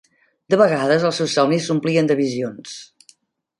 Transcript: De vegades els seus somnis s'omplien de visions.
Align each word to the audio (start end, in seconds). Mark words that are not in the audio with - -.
De 0.53 0.57
vegades 0.61 1.05
els 1.09 1.19
seus 1.21 1.35
somnis 1.39 1.69
s'omplien 1.69 2.11
de 2.13 2.19
visions. 2.23 2.75